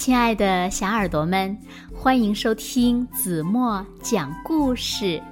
[0.00, 1.54] 亲爱的小耳朵们，
[1.94, 5.22] 欢迎收听子墨讲故事，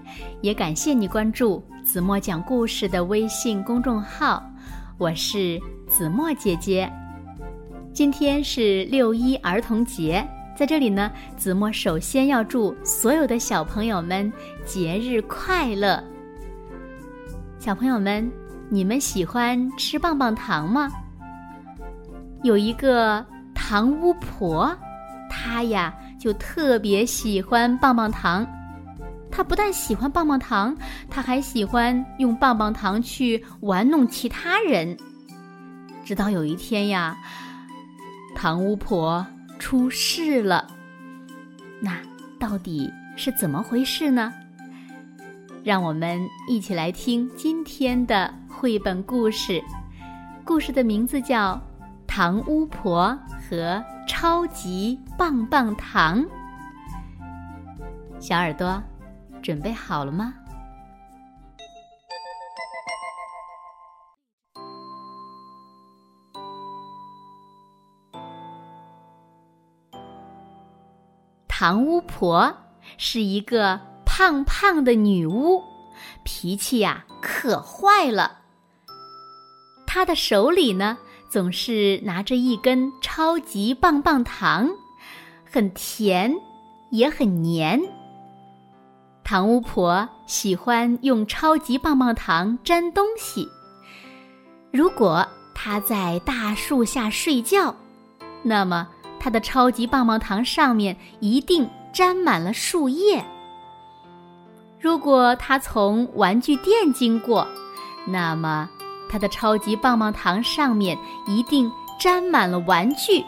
[0.43, 4.45] 也感谢你关注子墨讲故事的微信公众号。
[4.99, 6.87] 我是子墨姐姐。
[7.95, 10.23] 今天是六一儿童节，
[10.55, 14.31] 在这里呢，子墨首先要祝所有的小朋友们
[14.67, 16.05] 节日快乐。
[17.59, 18.31] 小朋友们，
[18.69, 20.91] 你们喜欢吃棒棒糖吗？
[22.43, 23.25] 有一个。
[23.69, 24.75] 糖巫婆，
[25.29, 28.47] 她呀就特别喜欢棒棒糖。
[29.31, 30.75] 她不但喜欢棒棒糖，
[31.11, 34.97] 她还喜欢用棒棒糖去玩弄其他人。
[36.03, 37.15] 直到有一天呀，
[38.35, 39.27] 糖巫婆
[39.59, 40.67] 出事了。
[41.79, 41.95] 那
[42.39, 44.33] 到底是怎么回事呢？
[45.63, 49.63] 让我们一起来听今天的绘本故事。
[50.43, 51.53] 故事的名字叫
[52.07, 53.09] 《糖巫婆》。
[53.49, 56.23] 和超级棒棒糖，
[58.21, 58.83] 小耳朵
[59.43, 60.35] 准备好了吗？
[71.49, 72.55] 糖巫婆
[72.99, 75.63] 是一个胖胖的女巫，
[76.23, 78.41] 脾气呀可坏了。
[79.87, 80.99] 她的手里呢？
[81.29, 84.69] 总是拿着一根超级棒棒糖，
[85.45, 86.35] 很甜，
[86.91, 87.81] 也很黏。
[89.23, 93.47] 糖巫婆喜欢用超级棒棒糖粘东西。
[94.73, 97.75] 如果她在大树下睡觉，
[98.43, 98.89] 那么
[99.21, 103.23] 她的超级棒棒糖上面一定沾满了树叶。
[104.81, 107.47] 如果她从玩具店经过，
[108.07, 108.71] 那么。
[109.09, 113.25] 他的超级棒棒糖上面一定沾满了玩具，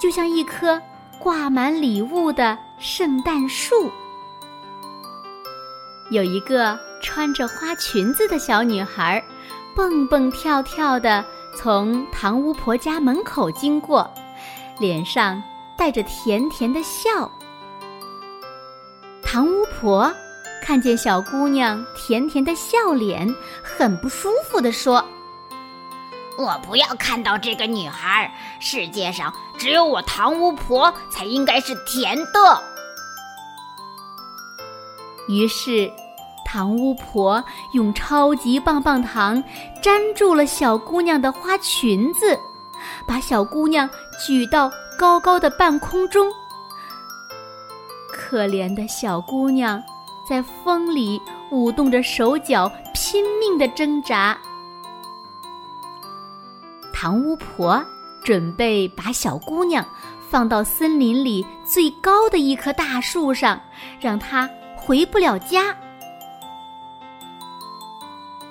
[0.00, 0.80] 就像一棵
[1.18, 3.90] 挂满礼物的圣诞树。
[6.10, 9.24] 有一个穿着花裙子的小女孩，
[9.74, 11.24] 蹦蹦跳跳的
[11.56, 14.08] 从糖巫婆家门口经过，
[14.78, 15.42] 脸上
[15.76, 17.30] 带着甜甜的笑。
[19.22, 20.14] 糖巫婆。
[20.64, 25.04] 看见小姑娘甜甜的笑脸，很不舒服地说
[26.38, 28.34] ：“我不要看到这个女孩。
[28.60, 32.62] 世界上只有我糖巫婆才应该是甜的。”
[35.28, 35.92] 于是，
[36.46, 37.44] 糖巫婆
[37.74, 39.44] 用超级棒棒糖
[39.82, 42.40] 粘住了小姑娘的花裙子，
[43.06, 43.88] 把小姑娘
[44.26, 46.32] 举到高高的半空中。
[48.10, 49.82] 可怜的小姑娘。
[50.26, 51.20] 在风里
[51.50, 54.36] 舞动着手脚，拼命的挣扎。
[56.92, 57.84] 糖巫婆
[58.24, 59.86] 准备把小姑娘
[60.30, 63.60] 放到森林里最高的一棵大树上，
[64.00, 65.76] 让她回不了家。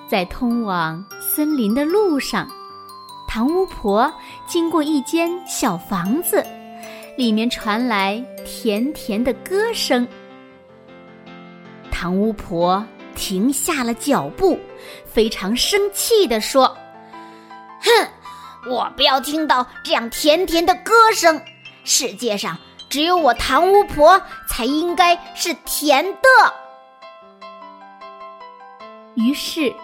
[0.06, 2.48] 在通往森林的路上，
[3.26, 4.12] 糖巫婆
[4.46, 6.44] 经过一间小房子，
[7.16, 10.06] 里面传来甜甜的歌声。
[12.04, 12.84] 唐巫婆
[13.14, 14.58] 停下了脚步，
[15.06, 16.66] 非常生气地说
[17.80, 21.40] ：“哼，我不要听到这样甜甜的歌声。
[21.82, 22.58] 世界上
[22.90, 26.28] 只有我唐巫婆才应该是甜的。”
[29.16, 29.74] 于是，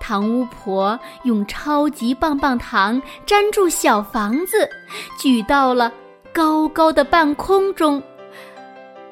[0.00, 4.66] 唐巫婆用超级棒棒糖粘住小房子，
[5.18, 5.92] 举到了
[6.32, 8.02] 高高的半空中。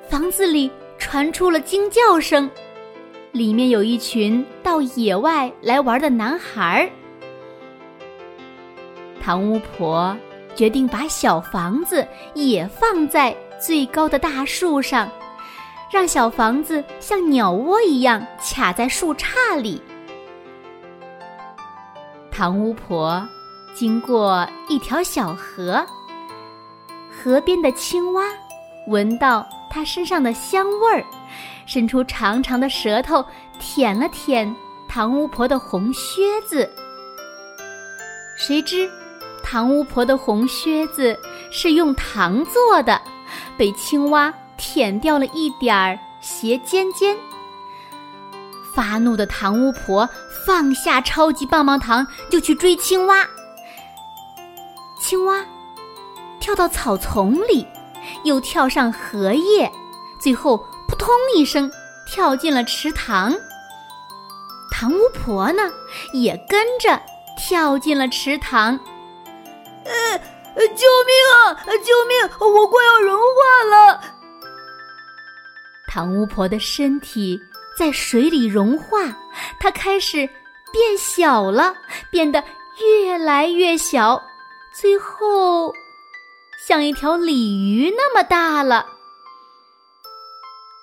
[0.08, 0.72] 房子里。
[0.98, 2.50] 传出了惊叫声，
[3.32, 6.90] 里面有一群到野外来玩的男孩儿。
[9.22, 10.16] 糖巫婆
[10.54, 15.10] 决定把小房子也放在最高的大树上，
[15.90, 19.80] 让小房子像鸟窝一样卡在树杈里。
[22.30, 23.26] 糖巫婆
[23.74, 25.84] 经过一条小河，
[27.10, 28.24] 河边的青蛙
[28.88, 29.46] 闻到。
[29.76, 31.04] 他身上的香味儿，
[31.66, 33.22] 伸出长长的舌头
[33.58, 34.56] 舔了舔
[34.88, 36.66] 糖巫婆的红靴子。
[38.38, 38.90] 谁知，
[39.42, 41.14] 糖巫婆的红靴子
[41.50, 42.98] 是用糖做的，
[43.58, 47.14] 被青蛙舔掉了一点儿鞋尖尖。
[48.74, 50.08] 发怒的糖巫婆
[50.46, 53.28] 放下超级棒棒糖，就去追青蛙。
[54.98, 55.44] 青蛙
[56.40, 57.66] 跳到草丛里。
[58.24, 59.70] 又跳上荷叶，
[60.18, 60.58] 最后
[60.88, 61.70] 扑通一声
[62.06, 63.34] 跳进了池塘。
[64.70, 65.62] 糖巫婆呢，
[66.12, 67.00] 也跟着
[67.36, 68.78] 跳进了池塘。
[69.84, 71.54] 呃，救命啊！
[71.84, 72.30] 救命！
[72.40, 74.00] 我快要融化了。
[75.86, 77.40] 糖巫婆的身体
[77.78, 79.16] 在水里融化，
[79.58, 80.28] 她开始
[80.72, 81.74] 变小了，
[82.10, 82.42] 变得
[82.80, 84.22] 越来越小，
[84.72, 85.72] 最后
[86.66, 88.86] 像一条鲤鱼那么大了。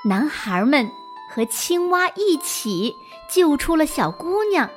[0.05, 0.89] 男孩们
[1.29, 2.95] 和青蛙一起
[3.29, 4.69] 救出了小姑娘。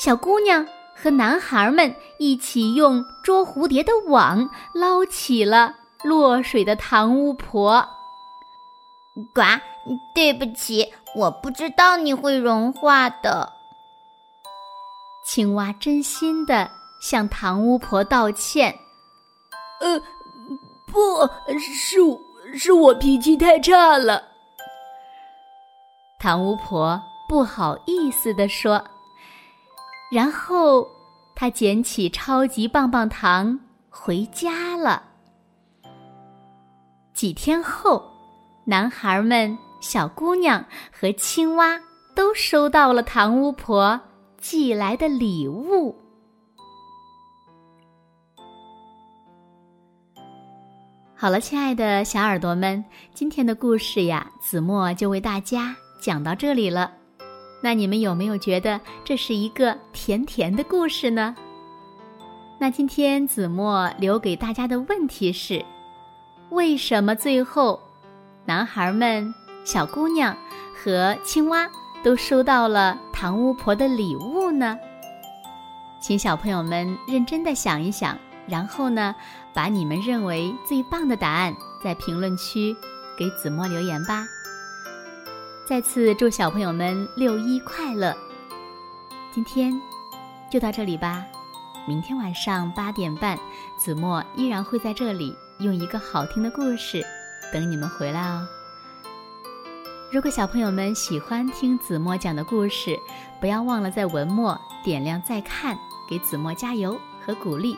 [0.00, 0.66] 小姑娘
[0.96, 5.72] 和男孩们一起用捉蝴蝶的网捞起了
[6.02, 7.88] 落水的糖巫婆。
[9.32, 9.42] 呱，
[10.16, 13.52] 对不起，我不知道你会融化的。
[15.24, 16.68] 青蛙真心的
[17.00, 18.76] 向糖巫婆道歉。
[19.80, 20.00] 呃，
[20.86, 21.28] 不
[21.58, 21.98] 是，
[22.56, 24.22] 是我脾气太差了。
[26.18, 28.82] 糖巫婆不好意思地说。
[30.10, 30.88] 然后，
[31.34, 33.58] 他捡起超级棒棒糖
[33.90, 35.02] 回家了。
[37.12, 38.04] 几天后，
[38.64, 41.80] 男孩们、小姑娘和青蛙
[42.14, 44.00] 都收到了糖巫婆
[44.38, 45.96] 寄来的礼物。
[51.18, 52.84] 好了，亲爱的小耳朵们，
[53.14, 56.92] 今天的故事呀，子墨就为大家讲到这里了。
[57.62, 61.34] 那你们有没有觉得这是一个甜甜的故事呢？
[62.60, 65.64] 那今天子墨留给大家的问题是：
[66.50, 67.80] 为什么最后，
[68.44, 69.34] 男孩们、
[69.64, 70.36] 小姑娘
[70.74, 71.66] 和青蛙
[72.04, 74.78] 都收到了糖巫婆的礼物呢？
[75.98, 78.18] 请小朋友们认真的想一想，
[78.48, 79.14] 然后呢，
[79.52, 82.76] 把你们认为最棒的答案在评论区
[83.16, 84.26] 给子墨留言吧。
[85.66, 88.16] 再次祝小朋友们六一快乐！
[89.32, 89.72] 今天
[90.50, 91.24] 就到这里吧，
[91.88, 93.36] 明天晚上八点半，
[93.76, 97.04] 子墨依然会在这里用一个好听的故事
[97.52, 98.46] 等你们回来哦。
[100.12, 102.96] 如果小朋友们喜欢听子墨讲的故事，
[103.40, 105.76] 不要忘了在文末点亮再看，
[106.08, 107.76] 给子墨加油和鼓励。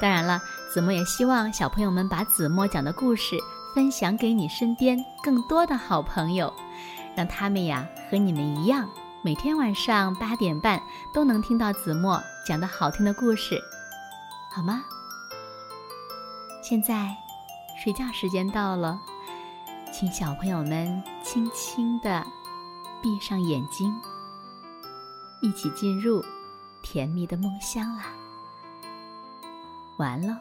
[0.00, 0.40] 当然了，
[0.72, 3.36] 子墨也希望小朋友们把子墨讲的故事
[3.74, 6.52] 分享给你身边更多的好朋友。
[7.14, 8.88] 让他们呀和你们一样，
[9.22, 10.80] 每天晚上八点半
[11.12, 13.60] 都能听到子墨讲的好听的故事，
[14.50, 14.82] 好吗？
[16.62, 17.14] 现在
[17.82, 18.98] 睡觉时间到了，
[19.92, 22.24] 请小朋友们轻轻的
[23.02, 23.94] 闭上眼睛，
[25.42, 26.24] 一起进入
[26.80, 28.04] 甜蜜的梦乡啦。
[30.00, 30.40] 完了。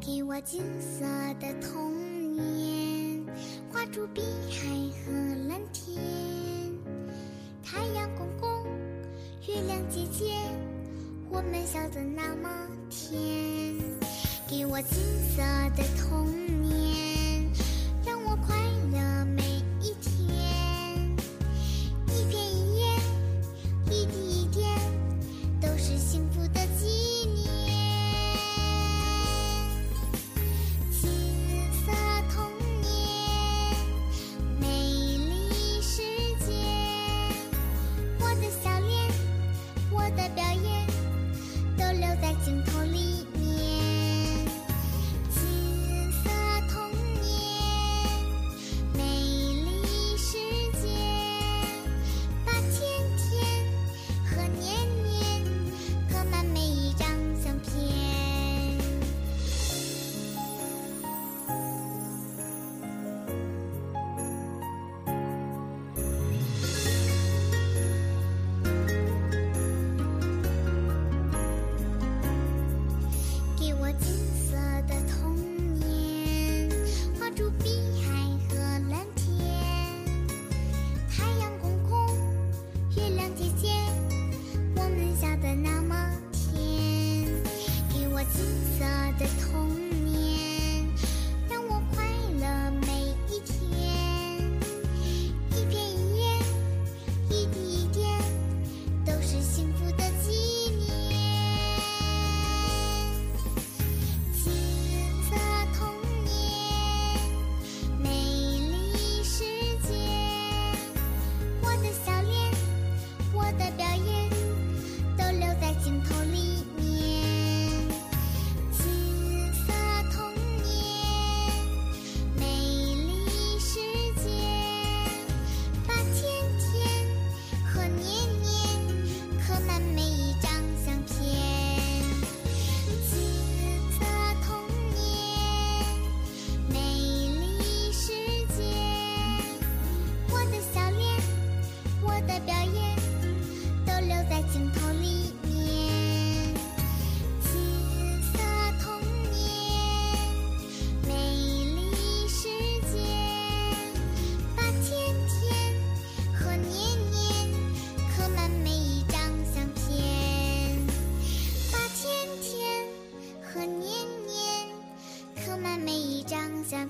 [0.00, 1.04] 给我金色
[1.38, 1.94] 的童
[2.34, 3.24] 年，
[3.72, 4.66] 画出碧海
[5.06, 5.12] 和
[5.46, 6.02] 蓝天。
[7.62, 8.64] 太阳公公，
[9.46, 10.34] 月亮姐姐，
[11.30, 12.50] 我们笑得那么
[12.90, 13.16] 甜。
[14.48, 14.98] 给我金
[15.30, 15.42] 色
[15.76, 16.26] 的童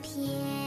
[0.03, 0.60] 片。